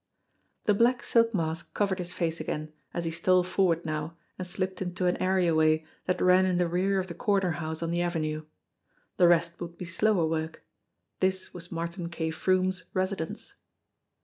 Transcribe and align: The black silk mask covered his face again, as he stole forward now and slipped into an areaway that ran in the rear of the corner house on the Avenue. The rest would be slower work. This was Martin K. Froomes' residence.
The 0.63 0.73
black 0.73 1.03
silk 1.03 1.31
mask 1.35 1.75
covered 1.75 1.99
his 1.99 2.11
face 2.11 2.39
again, 2.39 2.73
as 2.91 3.05
he 3.05 3.11
stole 3.11 3.43
forward 3.43 3.85
now 3.85 4.17
and 4.35 4.47
slipped 4.47 4.81
into 4.81 5.05
an 5.05 5.15
areaway 5.17 5.85
that 6.07 6.19
ran 6.23 6.43
in 6.47 6.57
the 6.57 6.67
rear 6.67 6.99
of 6.99 7.05
the 7.05 7.13
corner 7.13 7.51
house 7.51 7.83
on 7.83 7.91
the 7.91 8.01
Avenue. 8.01 8.47
The 9.17 9.27
rest 9.27 9.61
would 9.61 9.77
be 9.77 9.85
slower 9.85 10.25
work. 10.25 10.63
This 11.19 11.53
was 11.53 11.71
Martin 11.71 12.09
K. 12.09 12.31
Froomes' 12.31 12.85
residence. 12.95 13.53